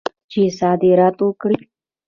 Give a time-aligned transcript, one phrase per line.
[0.31, 1.59] چې صادرات وکړي.